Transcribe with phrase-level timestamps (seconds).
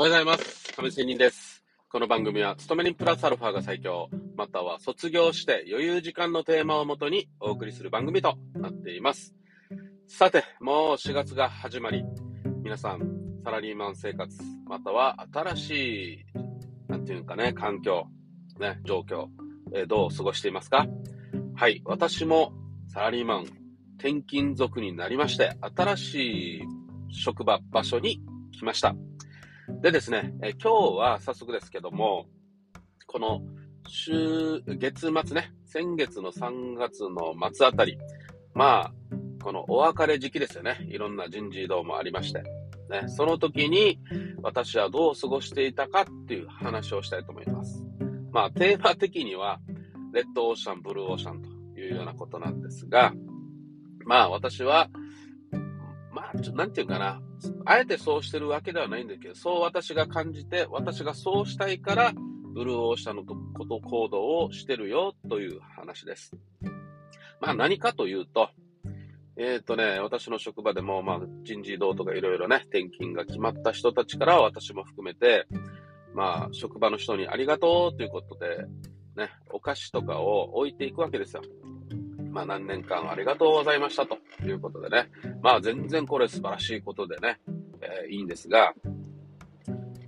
[0.00, 0.72] おはようございます。
[0.72, 1.62] 亀仙人です。
[1.92, 9.34] この番組は、勤め人プラスアルファが最強、または卒業して余裕時間のテーマをもとにお送りする番組となっています。
[10.08, 12.02] さて、もう4月が始まり、
[12.62, 13.00] 皆さん、
[13.44, 14.34] サラリーマン生活、
[14.64, 16.24] または新しい、
[16.88, 18.06] なんていうんかね、環境、
[18.58, 19.26] ね、状況、
[19.74, 20.86] えーどう過ごしていますか？
[21.56, 22.54] はい、私も
[22.88, 23.42] サラリーマン、
[23.98, 26.14] 転勤族になりまして、新し
[26.60, 26.62] い
[27.10, 28.22] 職場、場所に
[28.52, 28.94] 来ました。
[29.80, 32.26] でですね、え今日は早速ですけども、
[33.06, 33.40] この
[33.88, 37.98] 週、月末ね、先月の3月の末あたり、
[38.54, 38.92] まあ、
[39.42, 40.86] このお別れ時期ですよね。
[40.90, 42.42] いろんな人事異動もありまして。
[42.90, 43.98] ね、その時に
[44.42, 47.82] 私はどう過ごしていたかっていう話をしたいと思います。
[48.32, 49.60] まあ、テーマ的には、
[50.12, 51.48] レッドオーシャン、ブルーオーシャンと
[51.80, 53.14] いうようなことなんですが、
[54.04, 54.88] まあ私は、
[56.12, 57.22] まあ、ちょなんていうかな、
[57.64, 62.12] あえてそうしてるわけではないんだけど、そう私が感じて、私がそうしたいから、
[62.52, 66.32] ブルーオーシャンのこと、行動をしてるよという話です。
[67.40, 68.50] まあ何かというと、
[69.36, 75.46] えっ、とね、私の職場でも、まあ人事異動とかいろいろね、転勤が決まった人たちから私も含めて、
[76.14, 78.66] まあ職場の人にありがとうということで、
[79.16, 81.42] ね、お菓子とかを置いていくわけですよ。
[82.30, 85.08] まあ何年間ありがとうございましたということでね。
[85.42, 87.38] まあ全然これ素晴らしいことでね、
[87.80, 88.72] えーいいんですが、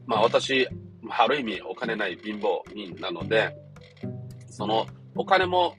[0.06, 0.68] まあ私、
[1.08, 3.56] ある意味お金ない貧乏人なので、
[4.46, 5.74] そのお金も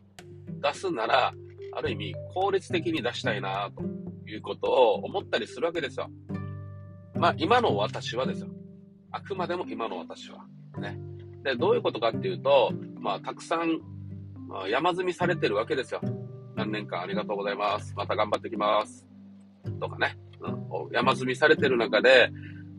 [0.62, 1.34] 出すなら、
[1.76, 3.84] ある意味効率的に出したいなと
[4.30, 6.10] いうことを思ったりするわけですよ。
[7.16, 8.48] まあ今の私はですよ。
[9.12, 10.46] あくまでも今の私は。
[10.80, 11.00] ね。
[11.44, 13.80] で、どういうことかっていうと、まあたくさん、
[14.52, 16.02] あ、山積みされてるわけですよ。
[16.56, 17.94] 何年間ありがとうございます。
[17.96, 19.06] また頑張ってきます。
[19.80, 20.18] とかね。
[20.42, 22.30] うん、山積みされてる中で、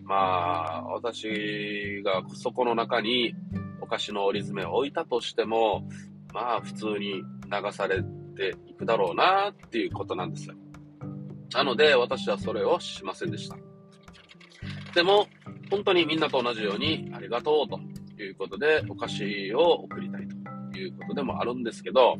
[0.04, 3.34] まあ、私がそこの中に
[3.80, 5.88] お菓子の折り詰めを置いたとしても、
[6.32, 8.02] まあ、普通に流され
[8.36, 10.54] ていくだろうなっていうことなんですよ。
[11.54, 13.56] なので、私はそれをしませんでした。
[14.94, 15.26] でも、
[15.70, 20.28] 本当にみんなと同じようにありがとうということで、お菓子を送りたい
[20.72, 22.18] ということでもあるんですけど、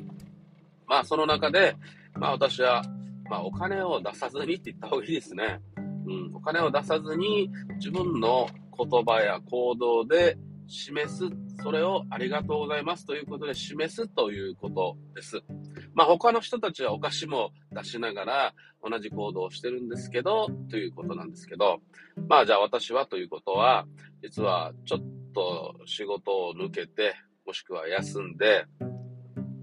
[0.87, 1.77] まあ、その中で、
[2.15, 2.83] まあ、私は、
[3.31, 5.61] まあ、お金を出さずにって言った方がいいですね。
[6.07, 8.47] うん、お金を出さずに、自分の
[8.77, 10.37] 言葉や行動で
[10.67, 11.25] 示す、
[11.63, 15.43] それをありがとうございますということで示すということです。
[15.95, 21.81] まあ、他の人たちはお菓子も出しながら同じ行動をしてるんですけど、ということなんですけど、
[22.29, 23.87] まあ、じゃあ私はということは、
[24.23, 25.01] 実はちょっ
[25.35, 27.15] と仕事を抜けて、
[27.47, 28.67] もしくは休んで、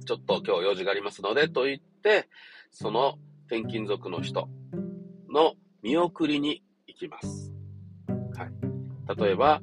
[0.06, 2.28] ちょっと今日用事がありますのでと言って、
[2.72, 3.18] その
[3.48, 4.50] 転勤族の人
[5.30, 7.52] の見送りに行きます。
[8.36, 9.22] はい。
[9.22, 9.62] 例えば、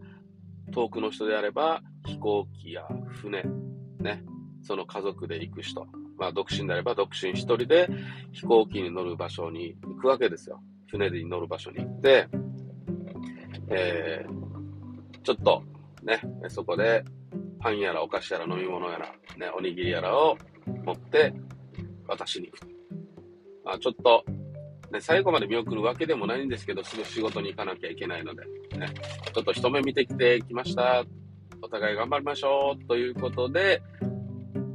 [0.72, 3.42] 遠くの人であれば、飛行機や船、
[4.00, 4.22] ね、
[4.62, 5.86] その家族で行く人。
[6.18, 7.88] まあ、独身であれば、独身一人で
[8.32, 10.60] 飛行機に乗る場所に行くわけですよ。
[10.88, 12.28] 船に乗る場所に行って、
[13.68, 15.62] えー、ちょっと、
[16.02, 17.04] ね、そこで、
[17.60, 20.36] パンやらお菓子やら飲み物やら、ね、おにぎりやらを
[20.84, 21.32] 持って
[22.06, 22.68] 渡しに行く。
[23.64, 24.24] まあ、ちょっと、
[24.90, 28.42] ね、最後まで見送るわけでもないんですけど、すぐ仕事に行かなきゃいけないので、
[28.78, 28.86] ね、
[29.34, 31.04] ちょっと一目見てきてきました。
[31.60, 32.84] お互い頑張りましょう。
[32.86, 33.82] ということで、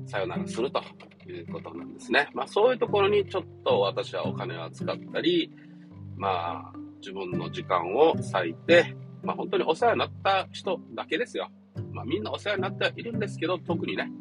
[0.06, 0.82] さよならすると
[1.28, 2.30] いうことなんですね。
[2.34, 5.52] まあそういうところにちょっと私はお金を使ったり、
[6.18, 11.50] まあ自分の時間を割いて、まあ本当にお世話になった人だけですよ。
[11.94, 14.12] まあみんなお世話になってはいるんですけど、特にね。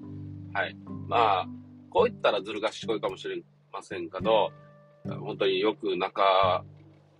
[0.52, 0.76] はい。
[1.08, 1.48] まあ、
[1.90, 4.52] こう言ったらずる賢いかもしれませんけど、
[5.04, 6.64] 本当によく仲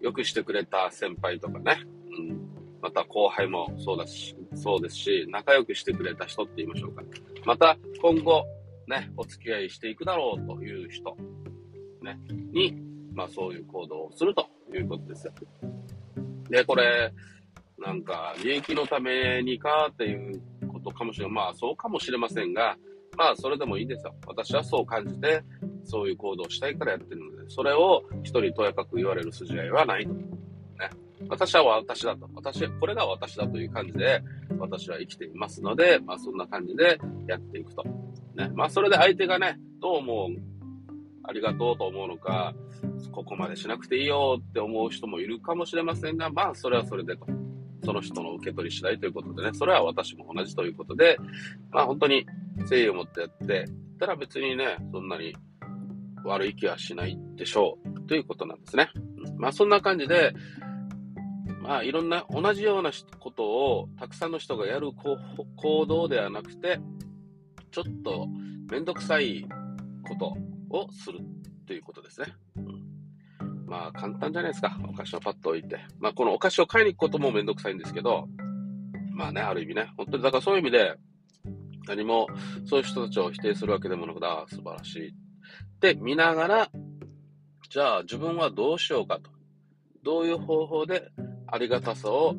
[0.00, 1.78] 良くしてくれた先輩とかね、
[2.18, 2.40] うん、
[2.80, 7.02] また後輩もそうだし、そうですし、仲良くしてくれた人って言いましょうか。
[7.44, 8.44] また今後、
[8.86, 11.16] ね、お付き合いしていくだろうという人、
[12.02, 12.18] ね、
[12.52, 12.76] に、
[13.14, 15.32] まあそういう行動をするということですよ。
[16.50, 17.12] で、これ、
[17.82, 21.34] なんか、利益のためにかっていうことかもしれない。
[21.34, 22.76] まあそうかもしれませんが、
[23.16, 24.14] まあそれでもいいですよ。
[24.26, 25.42] 私はそう感じて、
[25.84, 30.12] そういう行動をしたいからやってるので、それを人にとやかく言われる筋合いはないと。
[30.12, 30.22] ね。
[31.28, 32.28] 私は私だと。
[32.34, 34.22] 私、これが私だという感じで、
[34.58, 37.84] 私は生きていますので、まあそんな感じでやっていくと。
[38.36, 38.50] ね。
[38.54, 40.28] まあそれで相手がね、どう思う、
[41.24, 42.54] ありがとうと思うのか、
[43.12, 47.26] ここまでしなくていいよって思う人もいるかもしれませんが、まあそれはそれでと。
[47.84, 51.16] その人の受け取り次第ということでね、それは私も同じということで、
[51.70, 52.26] まあ本当に
[52.56, 53.66] 誠意を持ってやって、
[53.98, 55.34] たら別にね、そんなに
[56.24, 58.00] 悪い気はしないでしょう。
[58.06, 58.90] ということなんですね。
[59.36, 60.32] まあそんな感じで、
[61.62, 62.90] まあ、いろんな同じような
[63.20, 64.90] ことをたくさんの人がやる
[65.56, 66.80] 行動ではなくて、
[67.70, 68.26] ちょっと
[68.70, 69.46] めんどくさい
[70.02, 70.36] こと
[70.76, 71.20] をする
[71.66, 72.26] ということですね。
[72.56, 72.81] うん、
[73.72, 74.78] まあ、簡単じゃないですか。
[74.86, 75.80] お菓子をパッと置いて。
[75.98, 78.28] まあ、このお菓子を買いに行くこともめんどくさいんですけど、
[79.14, 79.90] まあね、ある意味ね。
[79.96, 80.94] 本当に、だからそういう意味で、
[81.88, 82.26] 何も
[82.66, 85.08] そういう人たちを否定するわけでもなくて、ああ、素晴らしい。
[85.08, 85.14] っ
[85.80, 86.70] て見ながら、
[87.70, 89.30] じゃあ自分はどうしようかと。
[90.02, 91.10] どういう方法で
[91.46, 92.36] ありがたさを、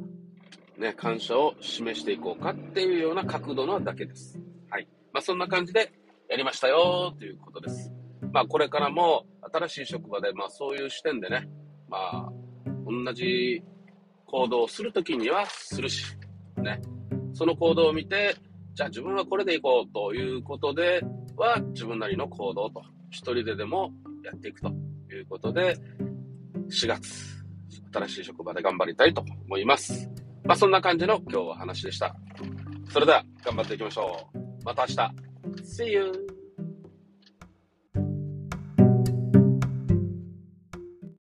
[0.77, 4.39] ね、感謝を示していこうかっていうような角度なだけです。
[4.69, 4.88] はい。
[5.12, 5.91] まあ、そんな感じで
[6.29, 8.02] やりましたよということです。
[8.33, 11.47] まあ、これからも新しい職場で、まあ、そういう視点でね、
[11.88, 11.97] ま
[12.27, 12.30] あ、
[13.06, 13.63] 同じ
[14.25, 16.03] 行動をするときにはするし、
[16.57, 16.81] ね、
[17.33, 18.35] その行動を見て、
[18.74, 21.03] じゃあ自分はこれでいこうということで
[21.38, 22.81] は、自分なりの行動と、
[23.12, 23.91] 一人ででも
[24.25, 24.69] やっていくと
[25.12, 25.77] いうことで、
[26.71, 27.45] 4月、
[27.94, 30.09] 新しい職場で頑張りたいと思います。
[30.44, 32.15] まあそんな感じの今日は話でした。
[32.89, 34.65] それでは頑張っていきましょう。
[34.65, 35.83] また明日。
[35.83, 36.32] See you!